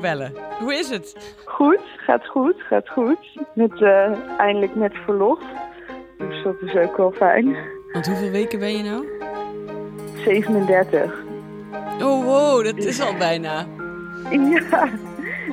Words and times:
bellen. 0.00 0.32
Hoe 0.58 0.74
is 0.74 0.88
het? 0.88 1.34
Goed, 1.44 1.80
gaat 1.96 2.26
goed, 2.26 2.54
gaat 2.58 2.88
goed. 2.88 3.18
Met, 3.54 3.80
uh, 3.80 4.38
eindelijk 4.38 4.74
met 4.74 4.92
verlof. 5.04 5.38
Dus 6.18 6.42
dat 6.42 6.54
is 6.60 6.74
ook 6.74 6.96
wel 6.96 7.12
fijn. 7.12 7.56
Want 7.92 8.06
hoeveel 8.06 8.30
weken 8.30 8.58
ben 8.58 8.76
je 8.76 8.82
nou? 8.82 9.06
37. 10.24 11.24
Oh 12.02 12.24
wow, 12.24 12.64
dat 12.64 12.76
is 12.76 13.00
al 13.00 13.16
bijna. 13.16 13.66
Ja, 14.30 14.88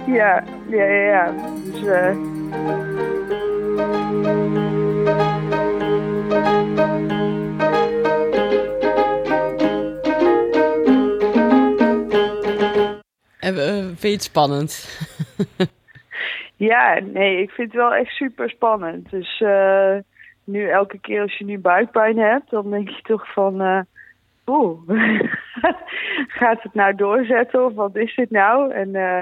ja, 0.08 0.44
ja, 0.70 0.84
ja. 0.84 0.86
ja. 0.86 1.34
Dus, 1.64 1.82
uh... 1.82 2.16
vind 14.04 14.16
het 14.16 14.24
spannend? 14.24 15.00
ja, 16.72 17.00
nee, 17.00 17.42
ik 17.42 17.52
vind 17.52 17.68
het 17.68 17.82
wel 17.82 17.94
echt 17.94 18.16
super 18.16 18.50
spannend. 18.50 19.10
Dus 19.10 19.40
uh, 19.40 19.96
nu 20.44 20.70
elke 20.70 21.00
keer 21.00 21.22
als 21.22 21.38
je 21.38 21.46
nu 21.46 21.60
buikpijn 21.60 22.18
hebt, 22.18 22.50
dan 22.50 22.70
denk 22.70 22.90
je 22.90 23.02
toch 23.02 23.34
van... 23.34 23.62
Uh, 23.62 23.80
Oeh, 24.46 24.80
gaat 26.40 26.64
het 26.64 26.74
nou 26.74 26.96
doorzetten 26.96 27.66
of 27.66 27.74
wat 27.74 27.96
is 27.96 28.16
dit 28.16 28.30
nou? 28.30 28.72
En 28.72 28.90
uh, 28.90 29.20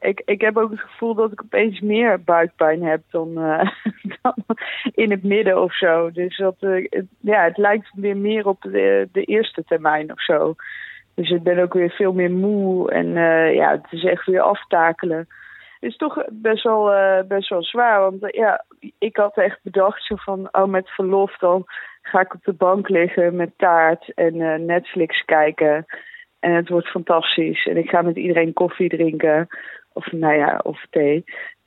ik, 0.00 0.22
ik 0.24 0.40
heb 0.40 0.56
ook 0.56 0.70
het 0.70 0.80
gevoel 0.80 1.14
dat 1.14 1.32
ik 1.32 1.42
opeens 1.42 1.80
meer 1.80 2.22
buikpijn 2.22 2.82
heb 2.82 3.02
dan, 3.10 3.34
dan 4.22 4.34
in 4.94 5.10
het 5.10 5.22
midden 5.22 5.62
of 5.62 5.76
zo. 5.76 6.10
Dus 6.10 6.36
dat, 6.36 6.56
het, 6.60 7.06
ja, 7.20 7.44
het 7.44 7.56
lijkt 7.56 7.90
weer 7.94 8.16
meer 8.16 8.46
op 8.46 8.62
de, 8.62 9.08
de 9.12 9.24
eerste 9.24 9.64
termijn 9.64 10.12
of 10.12 10.22
zo. 10.22 10.54
Dus 11.14 11.30
ik 11.30 11.42
ben 11.42 11.58
ook 11.58 11.72
weer 11.72 11.90
veel 11.90 12.12
meer 12.12 12.30
moe 12.30 12.90
en 12.90 13.06
uh, 13.06 13.54
ja, 13.54 13.70
het 13.70 13.86
is 13.90 14.04
echt 14.04 14.26
weer 14.26 14.40
aftakelen. 14.40 15.18
Het 15.80 15.92
is 15.92 15.96
toch 15.96 16.24
best 16.30 16.62
wel, 16.62 16.92
uh, 16.92 17.20
best 17.28 17.48
wel 17.48 17.62
zwaar, 17.62 18.00
want 18.00 18.22
uh, 18.22 18.30
ja, 18.30 18.64
ik 18.98 19.16
had 19.16 19.36
echt 19.36 19.58
bedacht 19.62 20.04
zo 20.04 20.14
van, 20.16 20.48
oh 20.52 20.66
met 20.66 20.88
verlof 20.88 21.36
dan 21.38 21.64
ga 22.02 22.20
ik 22.20 22.34
op 22.34 22.44
de 22.44 22.52
bank 22.52 22.88
liggen 22.88 23.36
met 23.36 23.52
taart 23.56 24.12
en 24.14 24.64
Netflix 24.66 25.24
kijken. 25.24 25.86
En 26.40 26.52
het 26.52 26.68
wordt 26.68 26.88
fantastisch. 26.88 27.66
En 27.66 27.76
ik 27.76 27.88
ga 27.88 28.02
met 28.02 28.16
iedereen 28.16 28.52
koffie 28.52 28.88
drinken. 28.88 29.48
Of 29.92 30.12
nou 30.12 30.34
ja, 30.34 30.60
of 30.62 30.86
thee. 30.90 31.24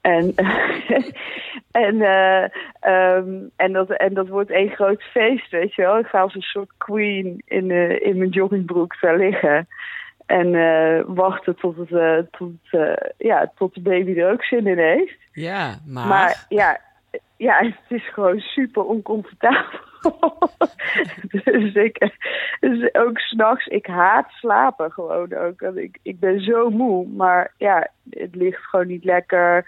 En, 0.08 0.34
en, 1.86 1.96
uh, 1.96 2.44
um, 2.94 3.52
en, 3.56 3.74
dat, 3.74 3.90
en 3.90 4.14
dat 4.14 4.28
wordt 4.28 4.50
één 4.50 4.70
groot 4.70 5.02
feest, 5.02 5.52
weet 5.52 5.76
je 5.76 5.82
wel. 5.82 5.98
Ik 5.98 6.06
ga 6.06 6.22
als 6.22 6.36
een 6.36 6.42
soort 6.42 6.72
queen 6.78 7.42
in, 7.46 7.70
uh, 7.70 8.02
in 8.02 8.18
mijn 8.18 8.30
joggingbroek 8.30 9.02
daar 9.02 9.18
liggen. 9.18 9.68
En 10.26 10.54
uh, 10.54 11.02
wachten 11.06 11.56
tot, 11.56 11.90
het, 11.90 12.32
tot, 12.32 12.52
ja, 13.18 13.52
tot 13.56 13.74
de 13.74 13.82
baby 13.82 14.20
er 14.20 14.32
ook 14.32 14.44
zin 14.44 14.68
in 14.68 14.78
heeft. 14.78 15.18
Ja, 15.32 15.76
maar... 15.86 16.08
Maar 16.08 16.46
ja, 16.50 16.80
ja 17.38 17.58
het 17.58 18.00
is 18.00 18.14
gewoon 18.14 18.40
super 18.40 18.84
oncomfortabel. 18.84 19.80
dus 21.44 21.74
ik, 21.74 22.12
dus 22.60 22.94
ook 22.94 23.20
s'nachts, 23.20 23.66
ik 23.66 23.86
haat 23.86 24.30
slapen 24.30 24.92
gewoon 24.92 25.34
ook. 25.34 25.62
Ik, 25.62 26.00
ik 26.02 26.20
ben 26.20 26.40
zo 26.40 26.70
moe, 26.70 27.08
maar 27.08 27.54
ja, 27.58 27.88
het 28.10 28.36
ligt 28.36 28.62
gewoon 28.62 28.88
niet 28.88 29.04
lekker. 29.04 29.66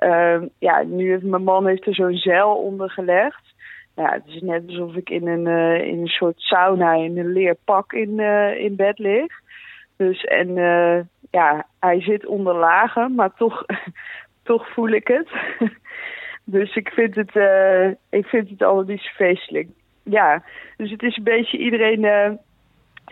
Uh, 0.00 0.42
ja, 0.58 0.82
nu 0.82 1.18
mijn 1.22 1.42
man 1.42 1.66
heeft 1.66 1.86
er 1.86 1.94
zo'n 1.94 2.16
zeil 2.16 2.54
onder 2.54 2.90
gelegd. 2.90 3.54
Ja, 3.94 4.12
het 4.12 4.22
is 4.26 4.40
net 4.40 4.62
alsof 4.66 4.94
ik 4.94 5.10
in 5.10 5.26
een, 5.26 5.46
uh, 5.46 5.86
in 5.86 6.00
een 6.00 6.06
soort 6.06 6.40
sauna 6.40 6.92
in 6.92 7.18
een 7.18 7.32
leerpak 7.32 7.92
in, 7.92 8.18
uh, 8.18 8.58
in 8.58 8.76
bed 8.76 8.98
lig. 8.98 9.32
Dus 9.96 10.24
en 10.24 10.48
uh, 10.48 11.00
ja, 11.30 11.66
hij 11.80 12.00
zit 12.00 12.26
onder 12.26 12.54
lagen, 12.54 13.14
maar 13.14 13.34
toch, 13.34 13.64
toch 14.42 14.68
voel 14.72 14.88
ik 14.88 15.08
het. 15.08 15.28
dus 16.44 16.76
ik 16.76 16.88
vind 16.88 17.14
het, 17.14 17.34
ik 18.10 18.26
vind 18.26 18.50
het 18.50 18.62
allerliefst 18.62 19.14
feestelijk. 19.14 19.68
Ja, 20.04 20.42
dus 20.76 20.90
het 20.90 21.02
is 21.02 21.16
een 21.16 21.24
beetje 21.24 21.58
iedereen 21.58 22.38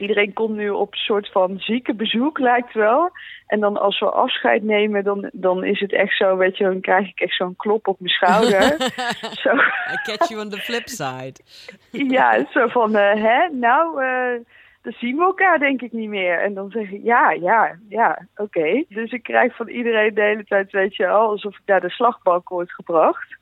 iedereen 0.00 0.32
komt 0.32 0.56
nu 0.56 0.70
op 0.70 0.92
een 0.92 0.98
soort 0.98 1.30
van 1.30 1.58
ziekenbezoek, 1.58 2.38
lijkt 2.38 2.72
wel. 2.72 3.10
En 3.46 3.60
dan 3.60 3.76
als 3.76 4.00
we 4.00 4.10
afscheid 4.10 4.62
nemen, 4.62 5.04
dan, 5.04 5.30
dan 5.32 5.64
is 5.64 5.80
het 5.80 5.92
echt 5.92 6.16
zo, 6.16 6.36
weet 6.36 6.56
je, 6.56 6.64
dan 6.64 6.80
krijg 6.80 7.08
ik 7.08 7.20
echt 7.20 7.36
zo'n 7.36 7.56
klop 7.56 7.88
op 7.88 8.00
mijn 8.00 8.12
schouder. 8.12 8.62
zo. 9.42 9.54
I 9.54 9.96
catch 10.02 10.28
you 10.28 10.40
on 10.40 10.50
the 10.50 10.58
flip 10.58 10.88
side. 10.88 11.34
ja, 12.16 12.46
zo 12.50 12.68
van, 12.68 12.90
uh, 12.96 13.14
hè, 13.14 13.48
nou, 13.48 14.04
uh, 14.04 14.44
dan 14.82 14.92
zien 14.92 15.16
we 15.16 15.22
elkaar 15.22 15.58
denk 15.58 15.82
ik 15.82 15.92
niet 15.92 16.08
meer. 16.08 16.42
En 16.42 16.54
dan 16.54 16.70
zeg 16.70 16.90
ik, 16.90 17.00
ja, 17.02 17.30
ja, 17.30 17.78
ja, 17.88 18.26
oké. 18.36 18.58
Okay. 18.58 18.84
Dus 18.88 19.12
ik 19.12 19.22
krijg 19.22 19.56
van 19.56 19.68
iedereen 19.68 20.14
de 20.14 20.22
hele 20.22 20.44
tijd, 20.44 20.72
weet 20.72 20.96
je 20.96 21.08
al, 21.08 21.28
alsof 21.28 21.54
ik 21.54 21.62
naar 21.66 21.80
de 21.80 21.90
slagbank 21.90 22.48
word 22.48 22.72
gebracht 22.72 23.36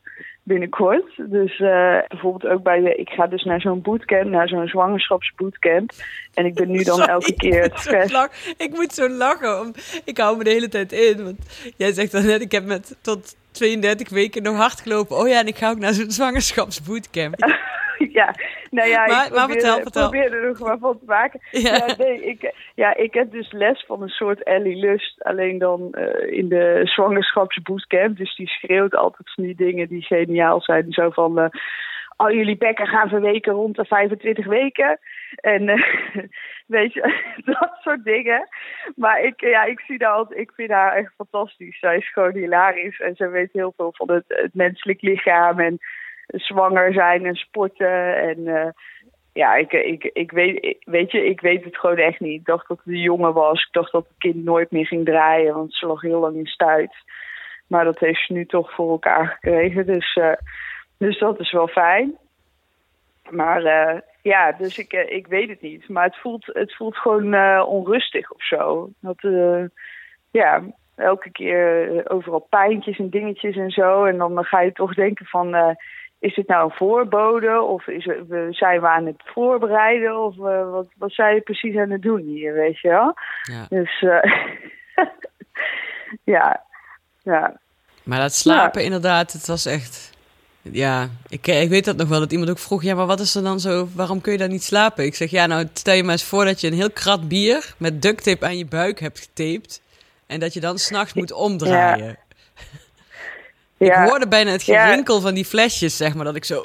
binnenkort. 0.46 1.04
Dus 1.16 1.58
uh, 1.58 1.98
bijvoorbeeld 2.08 2.52
ook 2.52 2.62
bij 2.62 2.80
de, 2.80 2.94
ik 2.94 3.08
ga 3.08 3.26
dus 3.26 3.44
naar 3.44 3.60
zo'n 3.60 3.82
bootcamp, 3.82 4.30
naar 4.30 4.48
zo'n 4.48 4.68
zwangerschapsbootcamp. 4.68 5.90
En 6.34 6.46
ik 6.46 6.54
ben 6.54 6.70
nu 6.70 6.82
dan 6.82 6.96
Sorry, 6.96 7.10
elke 7.10 7.34
keer 7.34 7.62
het 7.62 7.80
vers. 7.80 8.28
Ik 8.56 8.70
moet 8.70 8.92
zo 8.92 9.08
lachen, 9.08 9.60
om, 9.60 9.72
ik 10.04 10.18
hou 10.18 10.36
me 10.36 10.44
de 10.44 10.50
hele 10.50 10.68
tijd 10.68 10.92
in. 10.92 11.24
Want 11.24 11.72
jij 11.76 11.92
zegt 11.92 12.12
dan 12.12 12.26
net, 12.26 12.40
ik 12.40 12.52
heb 12.52 12.64
met 12.64 12.96
tot 13.00 13.36
32 13.50 14.08
weken 14.08 14.42
nog 14.42 14.56
hard 14.56 14.80
gelopen. 14.80 15.16
Oh 15.16 15.28
ja, 15.28 15.40
en 15.40 15.46
ik 15.46 15.56
ga 15.56 15.70
ook 15.70 15.78
naar 15.78 15.92
zo'n 15.92 16.10
zwangerschapsbootcamp. 16.10 17.34
ja, 18.18 18.34
nou 18.70 18.88
ja, 18.88 19.06
maar, 19.06 19.24
ik 19.24 19.32
probeer, 19.32 19.36
maar 19.36 19.48
vertel, 19.48 19.80
vertel. 19.80 20.10
probeer 20.10 20.32
er 20.32 20.46
nog 20.46 20.58
maar 20.58 20.78
van 20.78 20.98
te 20.98 21.04
maken. 21.06 21.40
Ja. 21.50 21.74
Ja, 21.74 21.94
nee, 21.98 22.24
ik, 22.24 22.52
ja, 22.74 22.96
ik 22.96 23.14
heb 23.14 23.30
dus 23.30 23.52
les 23.52 23.84
van 23.86 24.02
een 24.02 24.08
soort 24.08 24.42
Ellie 24.42 24.76
Lust, 24.76 25.24
alleen 25.24 25.58
dan 25.58 25.88
uh, 25.92 26.38
in 26.38 26.48
de 26.48 26.80
zwangerschapsbootcamp. 26.84 28.16
Dus 28.16 28.36
die 28.36 28.48
schreeuwt 28.48 28.94
altijd 28.94 29.34
van 29.34 29.44
die 29.44 29.56
dingen 29.56 29.88
die 29.88 30.02
geniaal 30.02 30.60
zijn. 30.60 30.92
Zo 30.92 31.10
van, 31.10 31.38
uh, 31.38 31.46
al 32.16 32.32
jullie 32.32 32.56
bekken 32.56 32.86
gaan 32.86 33.08
verweken 33.08 33.52
rond 33.52 33.76
de 33.76 33.84
25 33.84 34.46
weken. 34.46 34.98
En 35.36 35.68
uh, 35.68 35.86
weet 36.76 36.92
je, 36.92 37.22
dat 37.44 37.76
soort 37.80 38.04
dingen. 38.04 38.48
Maar 38.96 39.20
ik, 39.20 39.40
ja, 39.40 39.64
ik 39.64 39.80
zie 39.80 39.98
daar 39.98 40.12
altijd, 40.12 40.40
ik 40.40 40.52
vind 40.54 40.70
haar 40.70 40.92
echt 40.92 41.12
fantastisch. 41.16 41.78
Zij 41.78 41.96
is 41.96 42.12
gewoon 42.12 42.34
hilarisch 42.34 43.00
en 43.00 43.16
ze 43.16 43.28
weet 43.28 43.52
heel 43.52 43.72
veel 43.76 43.92
van 43.96 44.10
het, 44.10 44.24
het 44.26 44.54
menselijk 44.54 45.02
lichaam 45.02 45.60
en 45.60 45.78
zwanger 46.26 46.92
zijn 46.92 47.26
en 47.26 47.34
sporten. 47.34 48.16
En 48.16 48.38
uh, 48.38 48.68
ja, 49.32 49.54
ik, 49.54 49.72
ik, 49.72 50.04
ik 50.04 50.30
weet, 50.30 50.76
weet 50.80 51.10
je, 51.10 51.26
ik 51.26 51.40
weet 51.40 51.64
het 51.64 51.76
gewoon 51.76 51.96
echt 51.96 52.20
niet. 52.20 52.40
Ik 52.40 52.46
dacht 52.46 52.68
dat 52.68 52.78
het 52.78 52.86
een 52.86 53.00
jongen 53.00 53.32
was. 53.32 53.64
Ik 53.64 53.72
dacht 53.72 53.92
dat 53.92 54.06
het 54.08 54.18
kind 54.18 54.44
nooit 54.44 54.70
meer 54.70 54.86
ging 54.86 55.04
draaien, 55.04 55.54
want 55.54 55.74
ze 55.74 55.86
lag 55.86 56.00
heel 56.00 56.20
lang 56.20 56.36
in 56.36 56.46
stuit. 56.46 56.94
Maar 57.66 57.84
dat 57.84 57.98
heeft 57.98 58.26
ze 58.26 58.32
nu 58.32 58.46
toch 58.46 58.74
voor 58.74 58.90
elkaar 58.90 59.26
gekregen. 59.26 59.86
Dus, 59.86 60.16
uh, 60.16 60.32
dus 60.98 61.18
dat 61.18 61.40
is 61.40 61.52
wel 61.52 61.68
fijn. 61.68 62.16
Maar 63.30 63.62
uh, 63.62 64.00
ja, 64.22 64.52
dus 64.52 64.78
ik, 64.78 64.92
ik 64.92 65.26
weet 65.26 65.48
het 65.48 65.60
niet. 65.60 65.88
Maar 65.88 66.04
het 66.04 66.16
voelt, 66.16 66.46
het 66.46 66.74
voelt 66.74 66.96
gewoon 66.96 67.60
onrustig 67.62 68.30
of 68.30 68.44
zo. 68.44 68.90
Dat, 69.00 69.20
ja, 70.30 70.62
elke 70.96 71.30
keer 71.30 72.02
overal 72.10 72.46
pijntjes 72.50 72.98
en 72.98 73.10
dingetjes 73.10 73.56
en 73.56 73.70
zo. 73.70 74.04
En 74.04 74.16
dan 74.16 74.44
ga 74.44 74.60
je 74.60 74.72
toch 74.72 74.94
denken 74.94 75.26
van 75.26 75.76
is 76.26 76.34
dit 76.34 76.48
nou 76.48 76.64
een 76.64 76.76
voorbode 76.76 77.60
of 77.60 77.86
is 77.86 78.04
het, 78.04 78.56
zijn 78.56 78.80
we 78.80 78.88
aan 78.88 79.06
het 79.06 79.22
voorbereiden 79.24 80.18
of 80.18 80.36
uh, 80.36 80.70
wat, 80.70 80.86
wat 80.96 81.12
zijn 81.12 81.34
je 81.34 81.40
precies 81.40 81.76
aan 81.76 81.90
het 81.90 82.02
doen 82.02 82.20
hier, 82.20 82.52
weet 82.52 82.80
je 82.80 82.88
wel? 82.88 83.14
Ja. 83.42 83.66
Dus 83.68 84.02
uh, 84.02 84.22
ja, 86.34 86.64
ja. 87.22 87.60
Maar 88.02 88.20
dat 88.20 88.32
slapen 88.32 88.80
ja. 88.80 88.86
inderdaad, 88.86 89.32
het 89.32 89.46
was 89.46 89.66
echt... 89.66 90.14
Ja, 90.62 91.08
ik, 91.28 91.46
ik 91.46 91.68
weet 91.68 91.84
dat 91.84 91.96
nog 91.96 92.08
wel, 92.08 92.20
dat 92.20 92.32
iemand 92.32 92.50
ook 92.50 92.58
vroeg... 92.58 92.82
ja, 92.82 92.94
maar 92.94 93.06
wat 93.06 93.20
is 93.20 93.34
er 93.34 93.42
dan 93.42 93.60
zo, 93.60 93.88
waarom 93.94 94.20
kun 94.20 94.32
je 94.32 94.38
dan 94.38 94.50
niet 94.50 94.62
slapen? 94.62 95.04
Ik 95.04 95.14
zeg, 95.14 95.30
ja, 95.30 95.46
nou, 95.46 95.66
stel 95.72 95.94
je 95.94 96.02
maar 96.02 96.12
eens 96.12 96.24
voor 96.24 96.44
dat 96.44 96.60
je 96.60 96.66
een 96.66 96.72
heel 96.72 96.90
krat 96.90 97.28
bier... 97.28 97.74
met 97.78 98.02
duct 98.02 98.24
tape 98.24 98.46
aan 98.46 98.58
je 98.58 98.66
buik 98.66 99.00
hebt 99.00 99.20
getaped... 99.20 99.82
en 100.26 100.40
dat 100.40 100.54
je 100.54 100.60
dan 100.60 100.78
s'nachts 100.78 101.14
moet 101.14 101.32
omdraaien. 101.32 102.06
Ja. 102.06 102.25
Ik 103.78 103.86
ja. 103.86 104.04
hoorde 104.04 104.28
bijna 104.28 104.50
het 104.50 104.62
gerinkel 104.62 105.14
ja. 105.14 105.20
van 105.20 105.34
die 105.34 105.44
flesjes, 105.44 105.96
zeg 105.96 106.14
maar. 106.14 106.24
Dat 106.24 106.36
ik 106.36 106.44
zo 106.44 106.62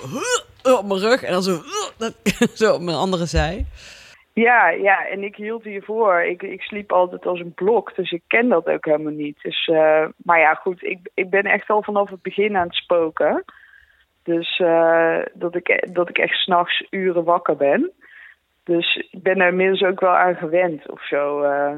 op 0.63 0.85
mijn 0.87 0.99
rug 0.99 1.23
en 1.23 1.31
dan 1.31 1.43
zo, 1.43 1.61
zo 2.65 2.73
op 2.73 2.81
mijn 2.81 2.97
andere 2.97 3.25
zij. 3.25 3.65
Ja, 4.33 4.69
ja, 4.69 5.07
en 5.07 5.23
ik 5.23 5.35
hield 5.35 5.63
hiervoor. 5.63 6.21
Ik, 6.21 6.41
ik 6.43 6.61
sliep 6.61 6.91
altijd 6.91 7.25
als 7.25 7.39
een 7.39 7.53
blok, 7.53 7.95
dus 7.95 8.11
ik 8.11 8.21
ken 8.27 8.49
dat 8.49 8.67
ook 8.67 8.85
helemaal 8.85 9.13
niet. 9.13 9.41
Dus, 9.41 9.67
uh, 9.67 10.05
maar 10.15 10.39
ja, 10.39 10.53
goed, 10.53 10.83
ik, 10.83 10.99
ik 11.13 11.29
ben 11.29 11.43
echt 11.43 11.69
al 11.69 11.83
vanaf 11.83 12.09
het 12.09 12.21
begin 12.21 12.57
aan 12.57 12.67
het 12.67 12.75
spoken. 12.75 13.43
Dus 14.23 14.59
uh, 14.59 15.19
dat, 15.33 15.55
ik, 15.55 15.87
dat 15.93 16.09
ik 16.09 16.17
echt 16.17 16.37
s'nachts 16.37 16.85
uren 16.89 17.23
wakker 17.23 17.55
ben. 17.55 17.91
Dus 18.63 18.95
ik 19.11 19.23
ben 19.23 19.39
er 19.39 19.47
inmiddels 19.47 19.81
ook 19.81 19.99
wel 19.99 20.15
aan 20.15 20.35
gewend 20.35 20.89
of 20.89 21.07
zo. 21.07 21.43
Uh, 21.43 21.77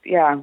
ja, 0.00 0.38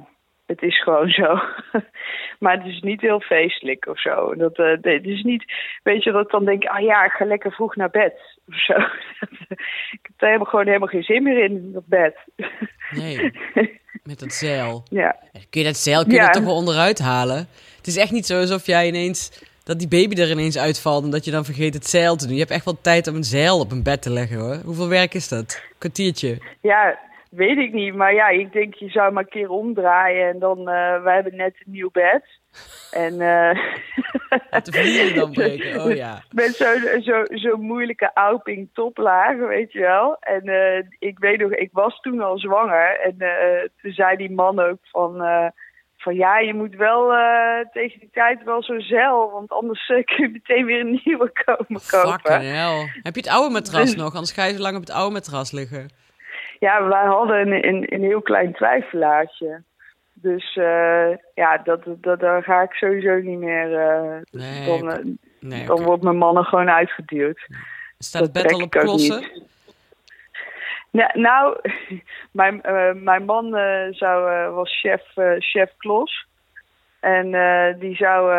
het 0.52 0.62
is 0.62 0.82
gewoon 0.82 1.08
zo. 1.08 1.40
maar 2.42 2.56
het 2.56 2.66
is 2.66 2.80
niet 2.80 3.00
heel 3.00 3.20
feestelijk 3.20 3.86
of 3.86 4.00
zo. 4.00 4.34
Dat, 4.34 4.58
uh, 4.58 4.70
het 4.80 5.04
is 5.04 5.22
niet, 5.22 5.44
weet 5.82 6.02
je, 6.04 6.12
dat 6.12 6.24
ik 6.24 6.30
dan 6.30 6.44
denk, 6.44 6.64
ah 6.64 6.80
ja, 6.80 7.04
ik 7.04 7.10
ga 7.10 7.24
lekker 7.24 7.52
vroeg 7.52 7.76
naar 7.76 7.90
bed 7.90 8.14
of 8.48 8.54
zo. 8.54 8.72
ik 9.96 10.02
heb 10.02 10.16
helemaal, 10.16 10.46
gewoon 10.46 10.66
helemaal 10.66 10.88
geen 10.88 11.02
zin 11.02 11.22
meer 11.22 11.44
in 11.44 11.72
dat 11.72 11.86
bed. 11.86 12.16
Nee. 12.90 13.32
Met 14.02 14.20
het 14.20 14.32
zeil. 14.32 14.82
Ja. 14.90 15.16
Kun 15.50 15.60
je 15.60 15.66
dat 15.66 15.76
zeil 15.76 16.02
kun 16.02 16.10
je 16.12 16.16
Ja. 16.16 16.26
er 16.26 16.32
toch 16.32 16.44
wel 16.44 16.54
onderuit 16.56 16.98
halen? 16.98 17.36
Het 17.76 17.86
is 17.86 17.96
echt 17.96 18.10
niet 18.10 18.26
zo 18.26 18.40
alsof 18.40 18.66
jij 18.66 18.86
ineens... 18.86 19.50
Dat 19.64 19.78
die 19.78 19.88
baby 19.88 20.20
er 20.20 20.30
ineens 20.30 20.58
uitvalt 20.58 21.04
en 21.04 21.10
dat 21.10 21.24
je 21.24 21.30
dan 21.30 21.44
vergeet 21.44 21.74
het 21.74 21.86
zeil 21.86 22.16
te 22.16 22.24
doen. 22.24 22.34
Je 22.34 22.40
hebt 22.40 22.52
echt 22.52 22.64
wel 22.64 22.80
tijd 22.80 23.06
om 23.06 23.14
een 23.14 23.24
zeil 23.24 23.58
op 23.58 23.70
een 23.70 23.82
bed 23.82 24.02
te 24.02 24.10
leggen 24.10 24.38
hoor. 24.38 24.56
Hoeveel 24.64 24.88
werk 24.88 25.14
is 25.14 25.28
dat? 25.28 25.62
Kwartiertje. 25.78 26.38
Ja, 26.60 26.98
weet 27.34 27.58
ik 27.58 27.72
niet. 27.72 27.94
Maar 27.94 28.14
ja, 28.14 28.28
ik 28.28 28.52
denk 28.52 28.74
je 28.74 28.88
zou 28.88 29.12
maar 29.12 29.22
een 29.22 29.28
keer 29.28 29.50
omdraaien 29.50 30.28
en 30.28 30.38
dan, 30.38 30.58
eh 30.58 31.02
wij 31.02 31.14
hebben 31.14 31.36
net 31.36 31.54
een 31.54 31.72
nieuw 31.72 31.90
bed. 31.90 32.24
En 32.90 33.20
eh 33.20 33.58
Dat 34.50 34.64
de 34.64 34.72
vlieren 34.72 35.14
dan 35.14 35.32
breken. 35.32 35.82
Oh 35.82 35.94
ja. 35.94 36.22
met 36.30 36.54
zo'n 36.54 37.02
zo, 37.02 37.24
zo 37.34 37.56
moeilijke 37.56 38.10
Auping 38.14 38.68
toplaag, 38.72 39.36
weet 39.36 39.72
je 39.72 39.80
wel. 39.80 40.16
En 40.20 40.42
eh, 40.42 40.84
ik 40.98 41.18
weet 41.18 41.40
nog, 41.40 41.50
ik 41.50 41.68
was 41.72 42.00
toen 42.00 42.20
al 42.20 42.38
zwanger. 42.38 43.00
En 43.00 43.16
toen 43.82 43.92
zei 43.92 44.16
die 44.16 44.30
man 44.30 44.60
ook 44.60 44.78
van, 44.82 45.16
van 45.96 46.14
ja, 46.14 46.38
je 46.38 46.54
moet 46.54 46.74
wel 46.74 47.12
tegen 47.72 48.00
die 48.00 48.10
tijd 48.12 48.44
wel 48.44 48.62
zo'n 48.62 48.80
zeil. 48.80 49.30
Want 49.30 49.50
anders 49.50 49.86
kun 50.04 50.24
je 50.24 50.28
meteen 50.28 50.64
weer 50.64 50.80
een 50.80 51.00
nieuwe 51.04 51.32
komen 51.44 51.80
kopen. 51.90 52.20
Fucking 52.20 52.52
hell. 52.52 52.88
Heb 53.02 53.14
je 53.14 53.20
het 53.20 53.30
oude 53.30 53.52
matras 53.52 53.84
Dus- 53.84 53.96
nog? 53.96 54.12
Anders 54.12 54.32
ga 54.32 54.44
je 54.44 54.54
zo 54.54 54.60
lang 54.60 54.74
op 54.74 54.80
het 54.80 54.90
oude 54.90 55.12
matras 55.12 55.52
liggen. 55.52 55.88
Ja, 56.62 56.88
wij 56.88 57.04
hadden 57.04 57.40
een, 57.40 57.68
een, 57.68 57.94
een 57.94 58.02
heel 58.02 58.22
klein 58.22 58.52
twijfelaartje. 58.52 59.62
Dus 60.12 60.56
eh, 60.56 61.10
ja, 61.34 61.58
dat, 61.64 61.80
dat, 61.86 62.20
daar 62.20 62.42
ga 62.42 62.62
ik 62.62 62.72
sowieso 62.72 63.14
niet 63.20 63.38
meer. 63.38 63.68
Nee, 64.30 64.66
dan 64.66 64.92
eh, 64.92 65.04
Nee, 65.40 65.66
dan 65.66 65.76
oké. 65.76 65.84
wordt 65.84 66.02
mijn 66.02 66.16
man 66.16 66.36
er 66.36 66.44
gewoon 66.44 66.70
uitgeduwd. 66.70 67.46
Staat 67.98 68.22
het 68.22 68.32
bed 68.32 68.52
al 68.52 68.62
op 68.62 68.70
klossen? 68.70 69.30
Nou, 70.90 71.20
nou 71.20 71.58
mijn, 72.40 72.60
mijn 73.02 73.24
man 73.24 73.50
zou, 73.90 74.50
was 74.50 74.80
chef, 74.80 75.02
chef 75.38 75.70
Klos. 75.76 76.26
En 77.00 77.30
die, 77.78 77.96
zou, 77.96 78.32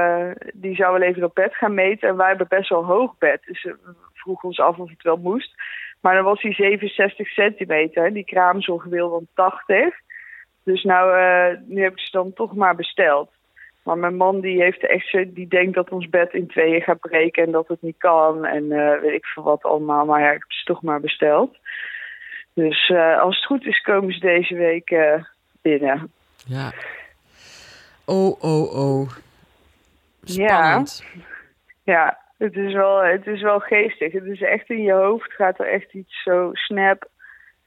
die 0.53 0.75
zou 0.75 0.99
wel 0.99 1.07
even 1.07 1.23
op 1.23 1.35
bed 1.35 1.55
gaan 1.55 1.73
meten. 1.73 2.09
En 2.09 2.17
wij 2.17 2.27
hebben 2.27 2.47
best 2.49 2.69
wel 2.69 2.85
hoog 2.85 3.17
bed. 3.17 3.43
Dus 3.45 3.63
we 3.63 3.77
vroegen 4.13 4.47
ons 4.47 4.59
af 4.59 4.77
of 4.77 4.89
het 4.89 5.03
wel 5.03 5.17
moest. 5.17 5.53
Maar 6.03 6.15
dan 6.15 6.23
was 6.23 6.41
hij 6.41 6.53
67 6.53 7.27
centimeter. 7.27 8.13
Die 8.13 8.25
kraamzorg 8.25 8.83
wil 8.83 9.09
dan 9.09 9.27
80. 9.33 9.95
Dus 10.63 10.83
nou, 10.83 11.17
eh, 11.17 11.57
nu 11.67 11.81
heb 11.83 11.91
ik 11.91 11.99
ze 11.99 12.11
dan 12.11 12.33
toch 12.33 12.55
maar 12.55 12.75
besteld. 12.75 13.31
Maar 13.83 13.97
mijn 13.97 14.15
man 14.15 14.39
die 14.39 14.61
heeft 14.61 14.87
echt, 14.87 15.07
zo- 15.09 15.33
die 15.33 15.47
denkt 15.47 15.75
dat 15.75 15.89
ons 15.89 16.09
bed 16.09 16.33
in 16.33 16.47
tweeën 16.47 16.81
gaat 16.81 16.99
breken 16.99 17.43
en 17.43 17.51
dat 17.51 17.67
het 17.67 17.81
niet 17.81 17.97
kan. 17.97 18.45
En 18.45 18.71
eh, 18.71 18.99
weet 19.01 19.13
ik 19.13 19.25
veel 19.25 19.43
wat 19.43 19.63
allemaal. 19.63 20.05
Maar 20.05 20.19
ja, 20.21 20.27
ik 20.31 20.39
heb 20.41 20.51
ze 20.51 20.65
toch 20.65 20.81
maar 20.81 20.99
besteld. 20.99 21.57
Dus 22.53 22.89
eh, 22.89 23.19
als 23.21 23.35
het 23.35 23.45
goed 23.45 23.65
is, 23.65 23.81
komen 23.81 24.13
ze 24.13 24.19
deze 24.19 24.55
week 24.55 24.95
binnen. 25.61 26.11
Ja. 26.45 26.71
Oh, 28.05 28.41
oh, 28.43 28.75
oh. 28.75 29.09
Spannend. 30.23 31.05
Ja, 31.83 32.19
het 32.43 32.55
is, 32.55 32.73
wel, 32.73 33.03
het 33.03 33.27
is 33.27 33.41
wel 33.41 33.59
geestig. 33.59 34.13
Het 34.13 34.25
is 34.25 34.41
echt 34.41 34.69
in 34.69 34.81
je 34.81 34.91
hoofd 34.93 35.33
gaat 35.33 35.59
er 35.59 35.67
echt 35.67 35.93
iets 35.93 36.23
zo 36.23 36.49
snap. 36.53 37.07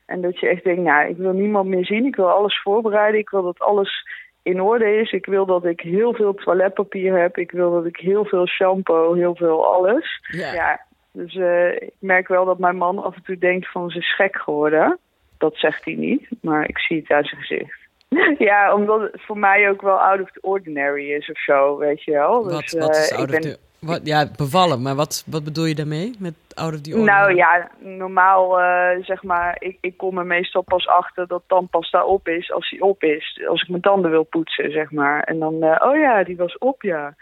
En 0.07 0.21
dat 0.21 0.41
je 0.41 0.49
echt 0.49 0.65
denkt, 0.65 0.83
nou, 0.83 1.09
ik 1.09 1.17
wil 1.17 1.33
niemand 1.33 1.69
meer 1.69 1.85
zien. 1.85 2.07
Ik 2.07 2.17
wil 2.17 2.31
alles 2.31 2.61
voorbereiden. 2.63 3.21
Ik 3.21 3.31
wil 3.31 3.43
dat 3.43 3.59
alles 3.59 4.09
in 4.43 4.61
orde 4.61 4.97
is. 4.97 5.13
Ik 5.13 5.27
wil 5.27 5.47
dat 5.47 5.65
ik 5.65 5.81
heel 5.81 6.15
veel 6.15 6.35
toiletpapier 6.35 7.19
heb. 7.21 7.39
Ik 7.39 7.51
wil 7.51 7.71
dat 7.73 7.87
ik 7.87 7.97
heel 7.97 8.25
veel 8.25 8.47
shampoo, 8.47 9.15
heel 9.15 9.35
veel 9.35 9.67
alles. 9.75 10.21
Ja. 10.31 10.53
Ja, 10.53 10.81
dus 11.13 11.35
eh, 11.37 11.73
ik 11.73 11.95
merk 11.99 12.29
wel 12.29 12.45
dat 12.45 12.59
mijn 12.59 12.77
man 12.77 13.03
af 13.03 13.15
en 13.17 13.23
toe 13.23 13.39
denkt 13.39 13.71
van 13.71 13.91
ze 13.91 13.99
is 13.99 14.15
gek 14.15 14.37
geworden. 14.37 14.99
Dat 15.39 15.57
zegt 15.57 15.85
hij 15.85 15.95
niet, 15.95 16.29
maar 16.43 16.69
ik 16.69 16.79
zie 16.79 17.01
het 17.01 17.11
uit 17.11 17.27
zijn 17.27 17.41
gezicht. 17.41 17.85
Ja, 18.39 18.75
omdat 18.75 19.01
het 19.01 19.23
voor 19.23 19.39
mij 19.39 19.71
ook 19.71 19.83
wel 19.83 20.01
out 20.01 20.21
of 20.21 20.31
the 20.31 20.41
ordinary 20.41 21.13
is 21.13 21.31
of 21.31 21.39
zo, 21.39 21.77
weet 21.79 22.03
je 22.03 22.13
wel. 22.13 22.45
Wat, 22.45 22.61
Dus, 22.61 22.73
wat 22.73 22.97
is 22.97 23.11
eh, 23.11 23.19
out 23.19 23.27
of 23.29 23.41
ben- 23.41 23.41
the... 23.41 23.59
Wat, 23.87 24.01
ja, 24.05 24.27
bevallen. 24.37 24.83
Maar 24.83 24.95
wat, 24.95 25.25
wat 25.27 25.45
bedoel 25.45 25.65
je 25.65 25.75
daarmee? 25.75 26.15
Met 26.19 26.35
out 26.55 26.75
of 26.75 26.81
the? 26.81 26.99
Nou 26.99 27.35
ja, 27.35 27.71
normaal 27.79 28.61
eh, 28.61 29.05
zeg 29.05 29.23
maar, 29.23 29.57
ik, 29.59 29.79
ik 29.81 29.97
kom 29.97 30.19
er 30.19 30.27
meestal 30.27 30.63
pas 30.63 30.87
achter 30.87 31.27
dat 31.27 31.43
tandpasta 31.47 32.05
op 32.05 32.29
is 32.29 32.53
als 32.53 32.71
die 32.71 32.83
op 32.83 33.03
is. 33.03 33.41
Als 33.49 33.63
ik 33.63 33.69
mijn 33.69 33.83
tanden 33.83 34.11
wil 34.11 34.23
poetsen, 34.25 34.71
zeg 34.71 34.91
maar. 34.91 35.23
En 35.23 35.39
dan, 35.39 35.63
eh, 35.63 35.89
oh 35.89 35.97
ja, 35.97 36.25
die 36.25 36.37
was 36.37 36.59
op, 36.59 36.83
ja. 36.83 37.15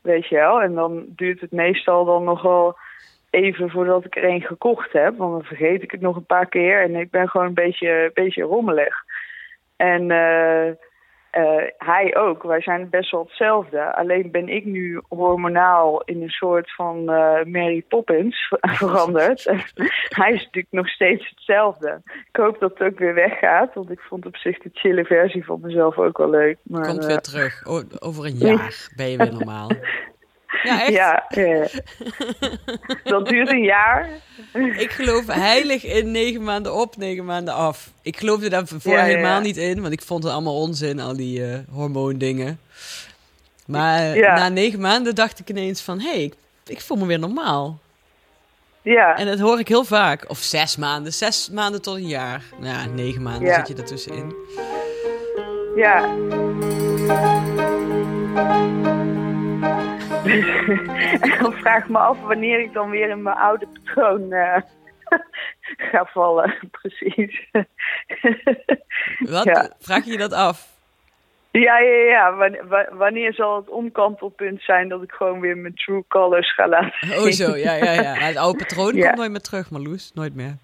Weet 0.00 0.28
je 0.28 0.36
wel. 0.36 0.62
En 0.62 0.74
dan 0.74 1.04
duurt 1.08 1.40
het 1.40 1.52
meestal 1.52 2.04
dan 2.04 2.24
nog 2.24 2.42
wel 2.42 2.76
even 3.30 3.70
voordat 3.70 4.04
ik 4.04 4.16
er 4.16 4.24
een 4.24 4.42
gekocht 4.42 4.92
heb. 4.92 5.16
Want 5.16 5.32
dan 5.32 5.44
vergeet 5.44 5.82
ik 5.82 5.90
het 5.90 6.00
nog 6.00 6.16
een 6.16 6.26
paar 6.26 6.46
keer. 6.46 6.82
En 6.82 6.96
ik 6.96 7.10
ben 7.10 7.28
gewoon 7.28 7.46
een 7.46 7.54
beetje, 7.54 8.10
beetje 8.14 8.42
rommelig. 8.42 8.94
En 9.76 10.10
eh, 10.10 10.72
eh, 11.32 11.66
hij 11.78 12.16
ook. 12.16 12.42
Wij 12.42 12.60
zijn 12.62 12.88
best 12.90 13.10
wel 13.10 13.22
hetzelfde. 13.24 13.94
Alleen 13.94 14.30
ben 14.30 14.48
ik 14.48 14.64
nu 14.64 15.00
hormonaal 15.08 16.02
in 16.04 16.22
een 16.22 16.30
soort 16.30 16.74
van 16.74 16.98
eh, 16.98 17.44
Mary 17.44 17.84
Poppins 17.88 18.48
ver- 18.48 18.76
veranderd. 18.86 19.44
Hij 20.20 20.32
is 20.32 20.38
natuurlijk 20.44 20.66
nog 20.70 20.88
steeds 20.88 21.28
hetzelfde. 21.28 22.00
Ik 22.04 22.36
hoop 22.36 22.60
dat 22.60 22.78
het 22.78 22.92
ook 22.92 22.98
weer 22.98 23.14
weggaat. 23.14 23.74
Want 23.74 23.90
ik 23.90 24.00
vond 24.00 24.26
op 24.26 24.36
zich 24.36 24.58
de 24.58 24.70
chille 24.72 25.04
versie 25.04 25.44
van 25.44 25.60
mezelf 25.62 25.98
ook 25.98 26.18
wel 26.18 26.30
leuk. 26.30 26.56
Maar, 26.62 26.86
Komt 26.86 27.02
eh, 27.02 27.06
weer 27.06 27.20
terug. 27.20 27.66
O- 27.66 27.82
over 27.98 28.24
een 28.24 28.36
jaar 28.36 28.88
ben 28.96 29.08
je 29.10 29.16
weer 29.16 29.32
normaal. 29.38 29.70
Ja, 30.62 30.80
echt? 30.86 30.92
Ja, 30.92 31.26
dat 33.04 33.28
duurt 33.28 33.50
een 33.50 33.62
jaar. 33.62 34.08
Ik 34.76 34.90
geloof 34.90 35.26
heilig 35.26 35.84
in 35.84 36.10
negen 36.10 36.42
maanden 36.42 36.74
op, 36.74 36.96
negen 36.96 37.24
maanden 37.24 37.54
af. 37.54 37.90
Ik 38.02 38.16
geloofde 38.16 38.48
daar 38.48 38.66
voor 38.66 38.92
Ja, 38.92 39.02
helemaal 39.02 39.40
niet 39.40 39.56
in, 39.56 39.80
want 39.80 39.92
ik 39.92 40.02
vond 40.02 40.22
het 40.22 40.32
allemaal 40.32 40.56
onzin, 40.60 41.00
al 41.00 41.16
die 41.16 41.46
eh 41.46 41.58
hormoondingen. 41.70 42.60
Maar 43.66 44.18
na 44.18 44.48
negen 44.48 44.80
maanden 44.80 45.14
dacht 45.14 45.38
ik 45.38 45.48
ineens 45.48 45.80
van, 45.82 46.00
hé, 46.00 46.10
hey, 46.10 46.22
ik, 46.22 46.34
ik 46.66 46.80
voel 46.80 46.96
me 46.96 47.06
weer 47.06 47.18
normaal. 47.18 47.78
Ja, 48.82 49.16
En 49.16 49.26
dat 49.26 49.38
hoor 49.38 49.58
ik 49.58 49.68
heel 49.68 49.84
vaak. 49.84 50.24
Of 50.30 50.38
zes 50.38 50.76
maanden, 50.76 51.12
zes 51.12 51.48
maanden 51.52 51.82
tot 51.82 51.96
een 51.96 52.06
jaar. 52.06 52.42
Nou, 52.60 52.74
ja, 52.74 52.86
negen 52.94 53.22
maanden 53.22 53.48
Ja. 53.48 53.54
zit 53.54 53.68
je 53.68 53.74
ertussenin. 53.82 54.34
ja. 55.76 56.08
en 61.20 61.38
dan 61.40 61.52
vraag 61.52 61.82
ik 61.82 61.88
me 61.88 61.98
af 61.98 62.20
wanneer 62.20 62.60
ik 62.60 62.72
dan 62.72 62.90
weer 62.90 63.08
in 63.08 63.22
mijn 63.22 63.36
oude 63.36 63.66
patroon 63.66 64.32
eh, 64.32 64.62
ga 65.90 66.04
vallen. 66.04 66.54
Precies. 66.80 67.48
Wat? 69.18 69.44
Ja. 69.44 69.70
Vraag 69.78 70.04
je 70.04 70.16
dat 70.16 70.32
af? 70.32 70.70
Ja, 71.50 71.78
ja, 71.78 71.96
ja. 72.04 72.34
Wan- 72.34 72.68
wa- 72.68 72.88
Wanneer 72.92 73.34
zal 73.34 73.56
het 73.56 73.68
omkantelpunt 73.68 74.62
zijn 74.62 74.88
dat 74.88 75.02
ik 75.02 75.12
gewoon 75.12 75.40
weer 75.40 75.56
mijn 75.56 75.74
true 75.74 76.04
colors 76.08 76.54
ga 76.54 76.68
laten 76.68 77.08
zien? 77.08 77.18
Oh 77.18 77.26
zo, 77.30 77.56
ja, 77.56 77.72
ja, 77.74 77.92
ja. 77.92 78.14
Het 78.14 78.36
oude 78.36 78.58
patroon 78.58 78.94
Ja. 78.94 79.04
komt 79.06 79.16
nooit 79.18 79.30
meer 79.30 79.40
terug, 79.40 79.70
Marloes. 79.70 80.10
Nooit 80.14 80.34
meer. 80.34 80.56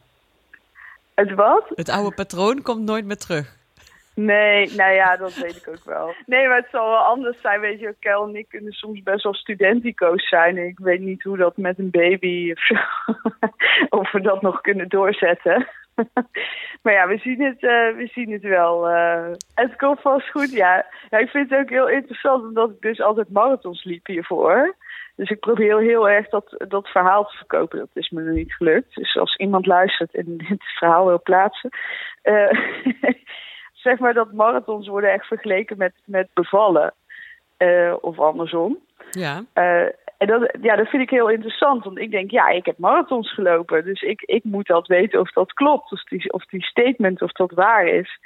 Het 1.15 1.35
wat? 1.35 1.65
Het 1.75 1.89
oude 1.89 2.15
patroon 2.15 2.63
komt 2.63 2.83
nooit 2.85 3.05
meer 3.05 3.17
terug. 3.19 3.57
Nee, 4.21 4.75
nou 4.77 4.93
ja, 4.93 5.17
dat 5.17 5.35
weet 5.35 5.57
ik 5.57 5.69
ook 5.69 5.85
wel. 5.85 6.15
Nee, 6.27 6.47
maar 6.49 6.57
het 6.57 6.69
zal 6.71 6.89
wel 6.89 6.99
anders 6.99 7.41
zijn. 7.41 7.61
Weet 7.61 7.81
je, 7.81 7.95
Kel 7.99 8.29
en 8.29 8.37
ik 8.37 8.49
kunnen 8.49 8.73
soms 8.73 9.03
best 9.03 9.23
wel 9.23 9.35
studentico's 9.35 10.29
zijn. 10.29 10.57
Ik 10.57 10.79
weet 10.79 11.01
niet 11.01 11.23
hoe 11.23 11.37
dat 11.37 11.57
met 11.57 11.79
een 11.79 11.91
baby 11.91 12.53
of 12.53 12.65
zo. 12.67 12.75
of 13.99 14.13
we 14.13 14.21
dat 14.21 14.43
nog 14.43 14.61
kunnen 14.61 14.89
doorzetten. 14.89 15.69
maar 16.83 16.93
ja, 16.93 17.09
we 17.09 17.19
zien 17.19 17.43
het, 17.43 17.63
eh, 17.63 17.97
we 17.97 18.09
zien 18.13 18.33
het 18.33 18.43
wel. 18.43 18.89
eh. 18.89 19.31
het 19.55 19.77
komt 19.77 20.01
vast 20.01 20.31
goed, 20.31 20.51
ja. 20.53 20.87
ja. 21.11 21.19
Ik 21.19 21.29
vind 21.29 21.51
het 21.51 21.61
ook 21.61 21.71
heel 21.71 21.89
interessant, 21.89 22.43
omdat 22.43 22.71
ik 22.71 22.81
dus 22.81 23.01
altijd 23.01 23.31
marathons 23.31 23.85
liep 23.85 24.07
hiervoor. 24.07 24.77
Dus 25.17 25.31
ik 25.31 25.41
probeer 25.41 25.79
heel 25.81 26.09
erg 26.09 26.29
dat, 26.29 26.65
dat 26.69 26.89
verhaal 26.89 27.25
te 27.25 27.37
verkopen. 27.37 27.79
Dat 27.79 27.91
is 27.93 28.11
me 28.11 28.23
nog 28.23 28.35
niet 28.35 28.55
gelukt. 28.55 28.95
Dus 28.95 29.17
als 29.17 29.37
iemand 29.37 29.67
luistert 29.67 30.15
en 30.15 30.37
dit 30.37 30.65
verhaal 30.79 31.07
wil 31.07 31.23
plaatsen. 31.23 31.71
eh, 32.23 32.51
zeg 33.81 33.99
maar 33.99 34.15
dat 34.15 34.33
marathons 34.33 34.89
worden 34.89 35.13
echt 35.13 35.27
vergeleken 35.27 35.79
met, 35.79 35.93
met 36.05 36.29
bevallen. 36.35 36.95
Eh, 37.57 37.95
of 38.01 38.19
andersom. 38.19 38.79
Ja. 39.11 39.45
Eh, 39.53 39.87
en 40.19 40.27
dat, 40.27 40.57
ja, 40.61 40.77
dat 40.77 40.89
vind 40.89 41.03
ik 41.03 41.11
heel 41.11 41.31
interessant. 41.31 41.85
Want 41.85 41.99
ik 41.99 42.11
denk, 42.11 42.31
ja, 42.31 42.49
ik 42.49 42.67
heb 42.67 42.79
marathons 42.79 43.35
gelopen. 43.35 43.85
Dus 43.85 44.03
ik, 44.03 44.23
ik 44.23 44.45
moet 44.45 44.67
dat 44.67 44.87
weten 44.87 45.21
of 45.21 45.33
dat 45.33 45.53
klopt. 45.53 45.93
Of 45.93 46.03
die, 46.03 46.33
of 46.33 46.45
die 46.45 46.63
statement, 46.63 47.23
of 47.23 47.33
dat 47.33 47.51
waar 47.51 47.87
is. 47.87 48.21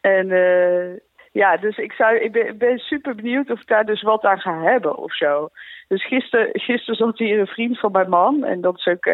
En 0.00 0.30
eh, 0.30 1.00
ja, 1.32 1.56
dus 1.56 1.76
ik, 1.76 1.92
zou, 1.92 2.16
ik 2.16 2.58
ben, 2.58 2.78
super 2.78 3.14
benieuwd 3.14 3.50
of 3.50 3.60
ik 3.60 3.66
daar 3.66 3.86
dus 3.86 4.02
wat 4.02 4.24
aan 4.24 4.40
ga 4.40 4.62
hebben 4.62 4.96
of 4.96 5.16
zo. 5.16 5.48
Dus 5.88 6.06
gisteren, 6.06 6.48
gisteren 6.52 6.94
zat 6.94 7.18
hier 7.18 7.38
een 7.38 7.46
vriend 7.46 7.78
van 7.78 7.92
mijn 7.92 8.08
man. 8.08 8.44
En 8.44 8.60
dat 8.60 8.78
is 8.78 8.86
ook, 8.86 9.08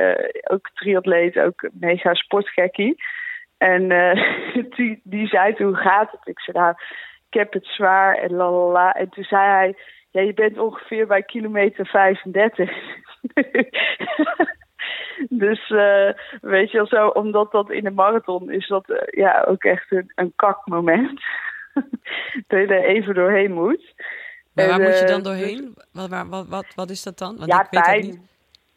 ook 0.50 0.70
triatleet, 0.74 1.38
ook 1.38 1.68
mega 1.72 2.14
sportgekkie. 2.14 2.96
En 3.64 3.90
eh, 3.90 4.16
die, 4.76 5.00
die 5.04 5.26
zei 5.26 5.54
toen, 5.54 5.66
hoe 5.66 5.76
gaat 5.76 6.10
het? 6.10 6.20
Ik 6.24 6.40
zei, 6.40 6.58
nou, 6.58 6.74
ik 7.28 7.38
heb 7.38 7.52
het 7.52 7.66
zwaar 7.66 8.16
en 8.16 8.32
la 8.32 8.50
la 8.50 8.72
la. 8.72 8.92
En 8.92 9.08
toen 9.08 9.24
zei 9.24 9.42
hij, 9.42 9.76
ja, 10.10 10.20
je 10.20 10.34
bent 10.34 10.58
ongeveer 10.58 11.06
bij 11.06 11.22
kilometer 11.22 11.86
35. 11.86 12.70
dus 15.44 15.70
eh, 15.70 16.10
weet 16.40 16.70
je 16.70 16.76
wel 16.76 16.86
zo, 16.86 17.06
omdat 17.06 17.52
dat 17.52 17.70
in 17.70 17.86
een 17.86 17.94
marathon 17.94 18.50
is 18.50 18.68
dat 18.68 18.90
eh, 18.90 19.22
ja 19.22 19.44
ook 19.48 19.64
echt 19.64 19.92
een, 19.92 20.12
een 20.14 20.32
kakmoment. 20.36 21.20
dat 22.48 22.60
je 22.60 22.66
er 22.66 22.84
even 22.84 23.14
doorheen 23.14 23.52
moet. 23.52 23.94
Maar 24.52 24.68
waar 24.68 24.80
moet 24.80 24.98
je 24.98 25.06
dan 25.06 25.22
doorheen? 25.22 25.74
Wat, 25.92 26.08
wat, 26.08 26.48
wat, 26.48 26.66
wat, 26.74 26.90
is 26.90 27.02
dat 27.02 27.18
dan? 27.18 27.36
Want 27.36 27.50
ja, 27.50 27.62
ik 27.62 27.68
pijn. 27.70 28.00
Weet 28.00 28.33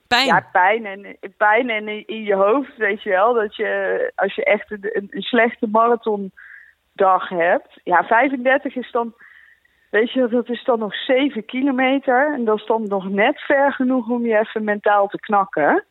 Ja, 0.07 0.49
pijn 0.51 0.85
en, 0.85 1.17
pijn 1.37 1.69
en 1.69 2.07
in 2.07 2.23
je 2.23 2.35
hoofd, 2.35 2.77
weet 2.77 3.03
je 3.03 3.09
wel. 3.09 3.33
Dat 3.33 3.55
je, 3.55 4.11
als 4.15 4.35
je 4.35 4.43
echt 4.43 4.71
een, 4.71 5.07
een 5.09 5.21
slechte 5.21 5.67
marathondag 5.67 7.29
hebt. 7.29 7.79
Ja, 7.83 8.03
35 8.03 8.75
is 8.75 8.91
dan 8.91 9.13
Weet 9.89 10.11
je, 10.11 10.27
dat 10.27 10.49
is 10.49 10.63
dan 10.63 10.79
nog 10.79 10.95
7 10.95 11.45
kilometer. 11.45 12.33
En 12.33 12.45
dat 12.45 12.57
is 12.57 12.65
dan 12.65 12.87
nog 12.87 13.09
net 13.09 13.39
ver 13.39 13.73
genoeg 13.73 14.09
om 14.09 14.25
je 14.25 14.39
even 14.39 14.63
mentaal 14.63 15.07
te 15.07 15.19
knakken. 15.19 15.85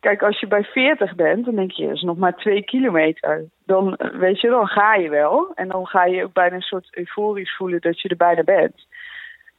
Kijk, 0.00 0.22
als 0.22 0.40
je 0.40 0.46
bij 0.46 0.64
40 0.64 1.14
bent, 1.14 1.44
dan 1.44 1.54
denk 1.54 1.70
je, 1.70 1.86
dat 1.86 1.94
is 1.94 2.02
nog 2.02 2.16
maar 2.16 2.36
2 2.36 2.64
kilometer. 2.64 3.44
Dan, 3.66 3.98
weet 4.12 4.40
je, 4.40 4.48
dan 4.48 4.66
ga 4.66 4.94
je 4.94 5.08
wel. 5.08 5.52
En 5.54 5.68
dan 5.68 5.86
ga 5.86 6.04
je 6.04 6.24
ook 6.24 6.32
bijna 6.32 6.54
een 6.54 6.62
soort 6.62 6.96
euforisch 6.96 7.56
voelen 7.56 7.80
dat 7.80 8.00
je 8.00 8.08
er 8.08 8.16
bijna 8.16 8.42
bent. 8.42 8.86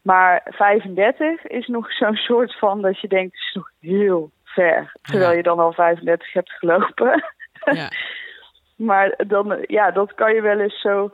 Maar 0.07 0.41
35 0.45 1.43
is 1.43 1.67
nog 1.67 1.91
zo'n 1.91 2.15
soort 2.15 2.57
van 2.57 2.81
dat 2.81 2.99
je 2.99 3.07
denkt, 3.07 3.33
het 3.33 3.43
is 3.43 3.53
nog 3.53 3.71
heel 3.79 4.31
ver. 4.43 4.91
Terwijl 5.01 5.35
je 5.35 5.43
dan 5.43 5.59
al 5.59 5.73
35 5.73 6.33
hebt 6.33 6.51
gelopen. 6.51 7.23
Ja. 7.71 7.89
maar 8.89 9.13
dan, 9.27 9.57
ja, 9.61 9.91
dat 9.91 10.13
kan 10.13 10.33
je 10.33 10.41
wel 10.41 10.59
eens 10.59 10.81
zo 10.81 11.11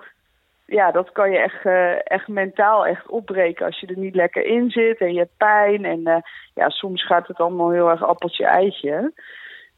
ja, 0.65 0.91
dat 0.91 1.11
kan 1.11 1.31
je 1.31 1.37
echt, 1.37 1.65
uh, 1.65 2.11
echt 2.11 2.27
mentaal 2.27 2.85
echt 2.85 3.07
opbreken 3.07 3.65
als 3.65 3.79
je 3.79 3.87
er 3.87 3.97
niet 3.97 4.15
lekker 4.15 4.45
in 4.45 4.69
zit 4.69 4.99
en 4.99 5.13
je 5.13 5.19
hebt 5.19 5.37
pijn. 5.37 5.85
En 5.85 5.99
uh, 5.99 6.17
ja, 6.53 6.69
soms 6.69 7.05
gaat 7.05 7.27
het 7.27 7.37
allemaal 7.37 7.71
heel 7.71 7.89
erg 7.89 8.03
appeltje-eitje. 8.03 9.13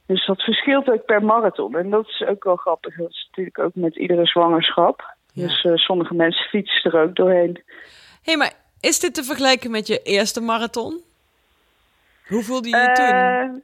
Dus 0.08 0.26
dat 0.26 0.42
verschilt 0.42 0.90
ook 0.90 1.06
per 1.06 1.24
marathon. 1.24 1.76
En 1.76 1.90
dat 1.90 2.08
is 2.08 2.24
ook 2.28 2.44
wel 2.44 2.56
grappig. 2.56 2.96
Dat 2.96 3.10
is 3.10 3.28
natuurlijk 3.28 3.60
ook 3.60 3.76
met 3.76 3.96
iedere 3.96 4.26
zwangerschap. 4.26 5.16
Dus 5.34 5.64
uh, 5.64 5.76
sommige 5.76 6.14
mensen 6.14 6.50
fietsen 6.50 6.92
er 6.92 7.02
ook 7.02 7.16
doorheen. 7.16 7.64
Hé, 8.24 8.32
hey, 8.32 8.38
maar 8.38 8.54
is 8.86 9.00
dit 9.00 9.14
te 9.14 9.24
vergelijken 9.24 9.72
met 9.72 9.88
je 9.88 10.02
eerste 10.02 10.42
marathon? 10.42 11.02
Hoe 12.28 12.44
voelde 12.44 12.70
je 12.70 12.78
je 12.78 12.92
toen? 12.92 13.64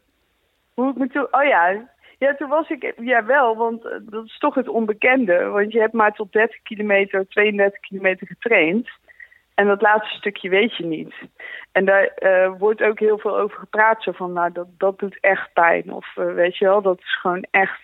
Hoe 0.73 0.91
ik 0.91 0.97
me 0.97 1.07
toen... 1.07 1.27
Oh 1.31 1.43
ja, 1.43 1.89
ja, 2.17 2.35
toen 2.35 2.49
was 2.49 2.69
ik, 2.69 2.93
ja 2.97 3.25
wel, 3.25 3.55
want 3.55 3.85
eh, 3.85 3.97
dat 4.01 4.25
is 4.25 4.37
toch 4.37 4.55
het 4.55 4.67
onbekende. 4.67 5.43
Want 5.43 5.71
je 5.71 5.79
hebt 5.79 5.93
maar 5.93 6.13
tot 6.13 6.31
30 6.31 6.61
kilometer, 6.61 7.27
32 7.27 7.79
kilometer 7.79 8.27
getraind. 8.27 8.89
En 9.53 9.67
dat 9.67 9.81
laatste 9.81 10.17
stukje 10.17 10.49
weet 10.49 10.77
je 10.77 10.85
niet. 10.85 11.13
En 11.71 11.85
daar 11.85 12.11
uh, 12.19 12.51
wordt 12.57 12.81
ook 12.81 12.99
heel 12.99 13.17
veel 13.17 13.37
over 13.39 13.59
gepraat. 13.59 14.03
Zo 14.03 14.11
van, 14.11 14.33
nou, 14.33 14.51
dat, 14.51 14.67
dat 14.77 14.99
doet 14.99 15.17
echt 15.19 15.53
pijn. 15.53 15.93
Of 15.93 16.15
uh, 16.15 16.33
weet 16.33 16.57
je 16.57 16.65
wel, 16.65 16.81
dat 16.81 16.99
is 16.99 17.19
gewoon 17.19 17.45
echt... 17.51 17.81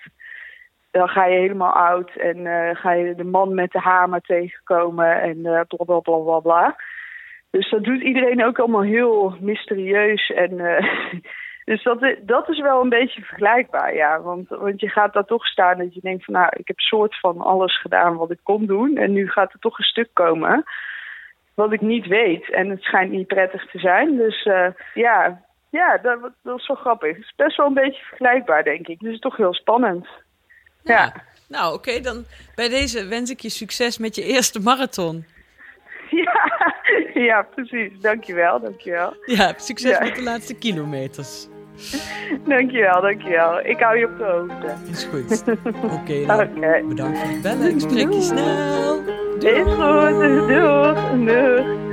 Dan 0.92 1.08
ga 1.08 1.26
je 1.26 1.40
helemaal 1.40 1.74
oud 1.74 2.12
en 2.16 2.38
uh, 2.38 2.70
ga 2.76 2.92
je 2.92 3.16
de 3.16 3.24
man 3.24 3.54
met 3.54 3.72
de 3.72 3.80
hamer 3.80 4.22
tegenkomen 4.22 5.22
en 5.22 5.42
bla 5.42 5.64
bla 5.68 6.00
bla 6.00 6.18
bla 6.18 6.40
bla. 6.40 6.76
Dus 7.58 7.70
dat 7.70 7.84
doet 7.84 8.02
iedereen 8.02 8.46
ook 8.46 8.60
allemaal 8.60 8.82
heel 8.82 9.38
mysterieus 9.40 10.30
en... 10.30 10.52
Dus 11.68 11.84
dat, 11.84 12.16
dat 12.22 12.50
is 12.50 12.60
wel 12.60 12.82
een 12.82 12.90
beetje 12.90 13.22
vergelijkbaar, 13.22 13.96
ja. 13.96 14.22
Want, 14.22 14.50
want 14.50 14.80
je 14.80 14.90
gaat 14.90 15.14
daar 15.14 15.26
toch 15.26 15.46
staan 15.48 15.78
dat 15.78 15.94
je 15.94 16.00
denkt 16.02 16.26
van... 16.26 16.34
nou, 16.34 16.50
ik 16.58 16.68
heb 16.68 16.80
soort 16.80 17.20
van 17.20 17.42
alles 17.42 17.82
gedaan 17.82 18.16
wat 18.16 18.32
ik 18.32 18.40
kon 18.44 18.66
doen... 18.66 18.98
en 18.98 19.12
nu 19.14 19.30
gaat 19.30 19.54
er 19.54 19.60
toch 19.60 19.78
een 19.78 19.84
stuk 19.84 20.10
komen 20.14 20.66
wat 21.54 21.72
ik 21.74 21.82
niet 21.82 22.08
weet. 22.08 22.52
En 22.52 22.70
het 22.70 22.82
schijnt 22.82 23.12
niet 23.12 23.28
prettig 23.28 23.72
te 23.72 23.80
zijn. 23.80 24.18
Dus 24.18 24.46
uh, 24.46 24.68
ja, 24.94 25.42
ja 25.70 25.98
dat, 25.98 26.20
dat 26.44 26.60
is 26.60 26.68
wel 26.68 26.78
grappig. 26.78 27.16
Het 27.16 27.26
is 27.26 27.34
best 27.36 27.58
wel 27.58 27.68
een 27.68 27.74
beetje 27.74 28.04
vergelijkbaar, 28.04 28.64
denk 28.64 28.88
ik. 28.88 29.00
Dus 29.00 29.08
het 29.08 29.14
is 29.14 29.20
toch 29.20 29.38
heel 29.38 29.54
spannend. 29.54 30.08
Ja. 30.84 31.14
Nou, 31.48 31.74
oké, 31.74 32.00
dan 32.00 32.26
bij 32.56 32.70
deze 32.70 33.08
wens 33.08 33.30
ik 33.30 33.40
je 33.40 33.50
succes 33.50 33.98
met 33.98 34.16
je 34.16 34.24
eerste 34.24 34.60
marathon. 34.60 35.26
Ja, 36.24 36.52
ja 37.14 37.42
precies. 37.42 38.00
Dankjewel, 38.00 38.60
dankjewel. 38.60 39.14
Ja, 39.26 39.54
succes 39.58 40.00
met 40.00 40.16
de 40.16 40.24
laatste 40.24 40.54
kilometers. 40.54 41.48
Dankjewel, 42.46 43.02
dankjewel. 43.02 43.66
Ik 43.66 43.80
hou 43.80 43.98
je 43.98 44.06
op 44.06 44.18
de 44.18 44.24
hoogte. 44.24 44.74
Is 44.92 45.04
goed. 45.04 45.44
Oké, 45.84 46.24
okay, 46.26 46.86
bedankt 46.86 47.20
voor 47.20 47.30
het 47.30 47.42
bellen. 47.42 47.70
Ik 47.70 47.80
spreek 47.80 48.14
je 48.14 48.22
snel. 48.22 49.04
Doei. 49.40 49.54
Is 49.54 49.74
goed. 49.74 50.48
Doeg. 50.48 51.26
Doeg. 51.26 51.87